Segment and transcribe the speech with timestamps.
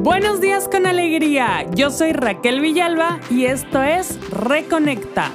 [0.00, 5.32] Buenos días con alegría, yo soy Raquel Villalba y esto es Reconecta.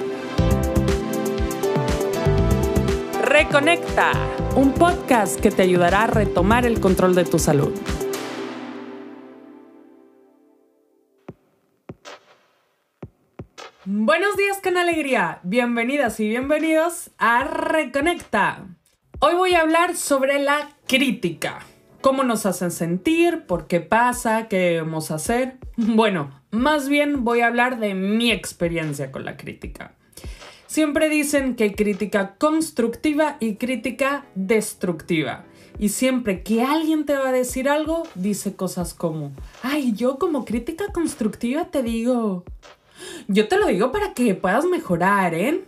[3.22, 4.12] Reconecta,
[4.56, 7.78] un podcast que te ayudará a retomar el control de tu salud.
[13.84, 18.64] Buenos días con alegría, bienvenidas y bienvenidos a Reconecta.
[19.20, 21.60] Hoy voy a hablar sobre la crítica
[22.04, 25.56] cómo nos hacen sentir, por qué pasa, qué debemos hacer.
[25.78, 29.94] Bueno, más bien voy a hablar de mi experiencia con la crítica.
[30.66, 35.46] Siempre dicen que hay crítica constructiva y crítica destructiva.
[35.78, 39.32] Y siempre que alguien te va a decir algo, dice cosas como,
[39.62, 42.44] ay, yo como crítica constructiva te digo,
[43.28, 45.64] yo te lo digo para que puedas mejorar, ¿eh?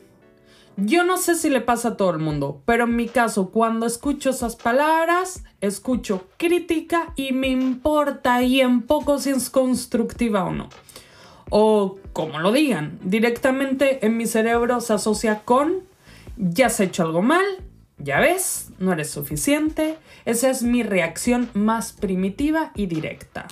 [0.77, 3.87] Yo no sé si le pasa a todo el mundo, pero en mi caso, cuando
[3.87, 10.53] escucho esas palabras, escucho crítica y me importa y en poco si es constructiva o
[10.53, 10.69] no.
[11.49, 15.85] O como lo digan, directamente en mi cerebro se asocia con
[16.37, 17.45] ya has hecho algo mal,
[17.99, 19.97] ya ves, no eres suficiente.
[20.25, 23.49] Esa es mi reacción más primitiva y directa.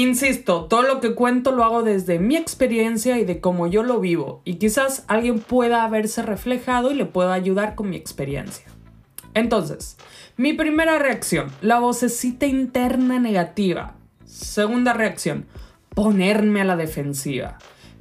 [0.00, 3.98] Insisto, todo lo que cuento lo hago desde mi experiencia y de cómo yo lo
[3.98, 8.66] vivo, y quizás alguien pueda haberse reflejado y le pueda ayudar con mi experiencia.
[9.34, 9.96] Entonces,
[10.36, 13.96] mi primera reacción, la vocecita interna negativa.
[14.24, 15.46] Segunda reacción,
[15.96, 17.58] ponerme a la defensiva.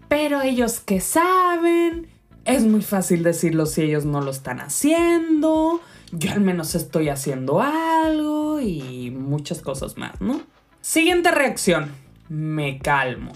[0.08, 2.10] Pero ellos que saben,
[2.46, 5.82] es muy fácil decirlo si ellos no lo están haciendo,
[6.12, 10.42] yo al menos estoy haciendo algo y muchas cosas más, ¿no?
[10.88, 11.92] Siguiente reacción,
[12.30, 13.34] me calmo.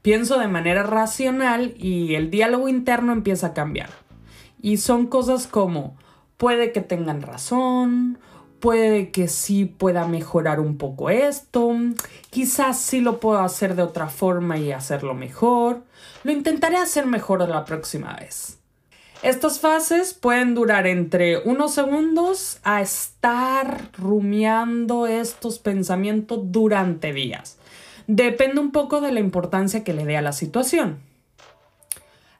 [0.00, 3.90] Pienso de manera racional y el diálogo interno empieza a cambiar.
[4.62, 5.98] Y son cosas como,
[6.38, 8.18] puede que tengan razón,
[8.60, 11.70] puede que sí pueda mejorar un poco esto,
[12.30, 15.82] quizás sí lo puedo hacer de otra forma y hacerlo mejor,
[16.24, 18.59] lo intentaré hacer mejor la próxima vez.
[19.22, 27.58] Estas fases pueden durar entre unos segundos a estar rumiando estos pensamientos durante días.
[28.06, 31.00] Depende un poco de la importancia que le dé a la situación.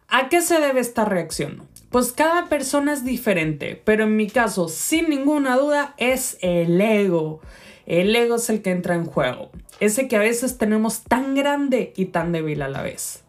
[0.08, 1.68] ¿A qué se debe esta reacción?
[1.90, 7.42] Pues cada persona es diferente, pero en mi caso, sin ninguna duda, es el ego.
[7.84, 11.92] El ego es el que entra en juego, ese que a veces tenemos tan grande
[11.94, 13.22] y tan débil a la vez.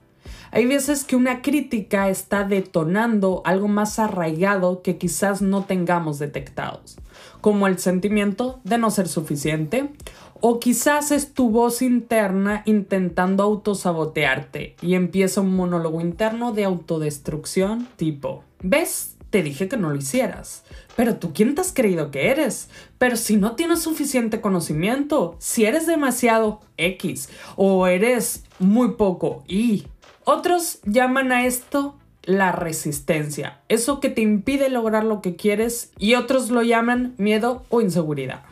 [0.53, 6.97] Hay veces que una crítica está detonando algo más arraigado que quizás no tengamos detectados,
[7.39, 9.89] como el sentimiento de no ser suficiente,
[10.41, 17.87] o quizás es tu voz interna intentando autosabotearte y empieza un monólogo interno de autodestrucción
[17.95, 19.15] tipo, ¿ves?
[19.29, 20.63] Te dije que no lo hicieras.
[20.97, 22.67] Pero tú quién te has creído que eres?
[22.97, 29.85] Pero si no tienes suficiente conocimiento, si eres demasiado X o eres muy poco Y
[30.25, 36.15] otros llaman a esto la resistencia, eso que te impide lograr lo que quieres y
[36.15, 38.43] otros lo llaman miedo o inseguridad.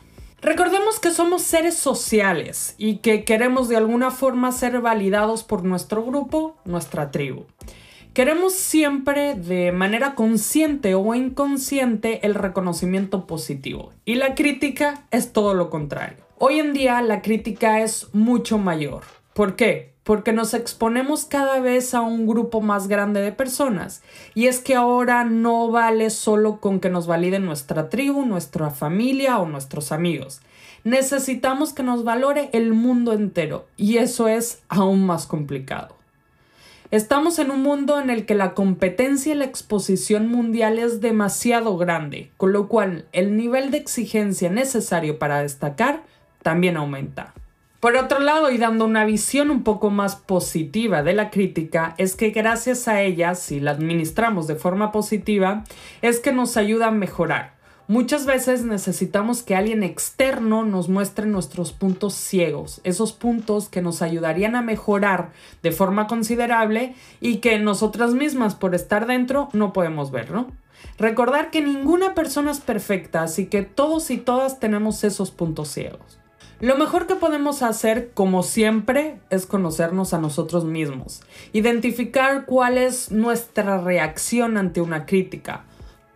[0.42, 6.02] Recordemos que somos seres sociales y que queremos de alguna forma ser validados por nuestro
[6.02, 7.44] grupo, nuestra tribu.
[8.14, 15.54] Queremos siempre de manera consciente o inconsciente el reconocimiento positivo y la crítica es todo
[15.54, 16.24] lo contrario.
[16.38, 19.02] Hoy en día la crítica es mucho mayor.
[19.34, 19.92] ¿Por qué?
[20.04, 24.02] Porque nos exponemos cada vez a un grupo más grande de personas.
[24.34, 29.38] Y es que ahora no vale solo con que nos validen nuestra tribu, nuestra familia
[29.38, 30.40] o nuestros amigos.
[30.84, 36.00] Necesitamos que nos valore el mundo entero y eso es aún más complicado.
[36.90, 41.76] Estamos en un mundo en el que la competencia y la exposición mundial es demasiado
[41.76, 46.02] grande, con lo cual el nivel de exigencia necesario para destacar
[46.42, 47.32] también aumenta.
[47.80, 52.14] Por otro lado, y dando una visión un poco más positiva de la crítica, es
[52.14, 55.64] que gracias a ella, si la administramos de forma positiva,
[56.02, 57.54] es que nos ayuda a mejorar.
[57.88, 64.02] Muchas veces necesitamos que alguien externo nos muestre nuestros puntos ciegos, esos puntos que nos
[64.02, 65.30] ayudarían a mejorar
[65.62, 70.48] de forma considerable y que nosotras mismas por estar dentro no podemos ver, ¿no?
[70.98, 76.19] Recordar que ninguna persona es perfecta, así que todos y todas tenemos esos puntos ciegos.
[76.58, 83.10] Lo mejor que podemos hacer, como siempre, es conocernos a nosotros mismos, identificar cuál es
[83.12, 85.64] nuestra reacción ante una crítica.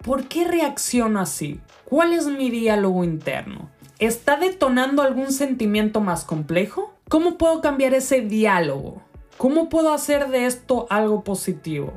[0.03, 1.61] ¿Por qué reacciono así?
[1.85, 3.71] ¿Cuál es mi diálogo interno?
[3.99, 6.93] ¿Está detonando algún sentimiento más complejo?
[7.09, 9.01] ¿Cómo puedo cambiar ese diálogo?
[9.39, 11.95] ¿Cómo puedo hacer de esto algo positivo?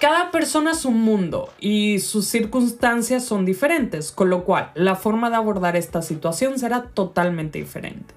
[0.00, 5.28] Cada persona es un mundo y sus circunstancias son diferentes, con lo cual la forma
[5.28, 8.14] de abordar esta situación será totalmente diferente.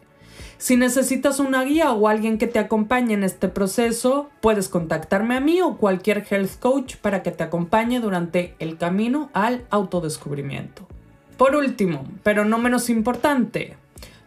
[0.59, 5.39] Si necesitas una guía o alguien que te acompañe en este proceso, puedes contactarme a
[5.39, 10.87] mí o cualquier health coach para que te acompañe durante el camino al autodescubrimiento.
[11.35, 13.75] Por último, pero no menos importante,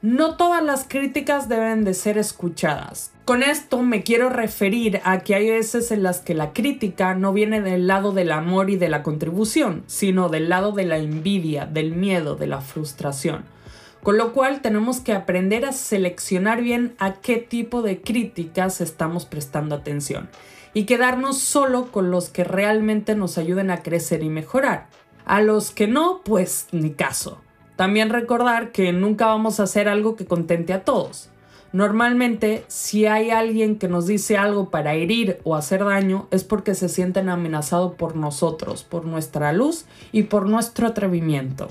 [0.05, 3.11] no todas las críticas deben de ser escuchadas.
[3.25, 7.33] Con esto me quiero referir a que hay veces en las que la crítica no
[7.33, 11.65] viene del lado del amor y de la contribución, sino del lado de la envidia,
[11.65, 13.47] del miedo, de la frustración.
[14.03, 19.25] Con lo cual tenemos que aprender a seleccionar bien a qué tipo de críticas estamos
[19.25, 20.29] prestando atención
[20.75, 24.87] y quedarnos solo con los que realmente nos ayuden a crecer y mejorar.
[25.25, 27.41] A los que no, pues ni caso.
[27.77, 31.31] También recordar que nunca vamos a hacer algo que contente a todos.
[31.73, 36.77] Normalmente, si hay alguien que nos dice algo para herir o hacer daño, es porque
[36.77, 41.67] se sienten amenazados por nosotros, por nuestra luz y por nuestro atrevimiento.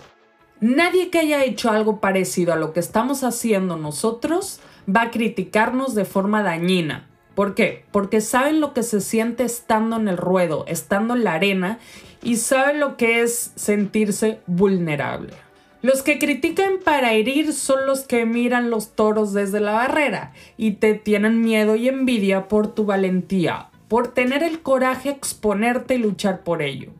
[0.59, 4.59] Nadie que haya hecho algo parecido a lo que estamos haciendo nosotros
[4.93, 7.07] va a criticarnos de forma dañina.
[7.35, 7.85] ¿Por qué?
[7.91, 11.79] Porque saben lo que se siente estando en el ruedo, estando en la arena
[12.21, 15.33] y saben lo que es sentirse vulnerable.
[15.83, 20.75] Los que critican para herir son los que miran los toros desde la barrera y
[20.75, 25.97] te tienen miedo y envidia por tu valentía, por tener el coraje a exponerte y
[25.97, 26.91] luchar por ello.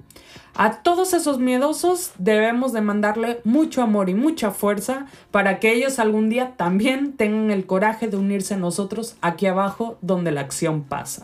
[0.53, 5.97] A todos esos miedosos debemos de mandarle mucho amor y mucha fuerza para que ellos
[5.97, 10.83] algún día también tengan el coraje de unirse a nosotros aquí abajo donde la acción
[10.83, 11.23] pasa.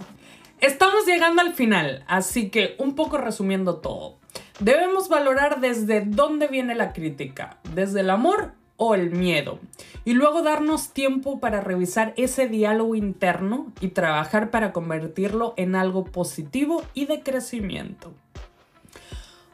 [0.62, 4.16] Estamos llegando al final, así que un poco resumiendo todo.
[4.60, 9.60] Debemos valorar desde dónde viene la crítica, desde el amor o el miedo,
[10.04, 16.04] y luego darnos tiempo para revisar ese diálogo interno y trabajar para convertirlo en algo
[16.04, 18.14] positivo y de crecimiento.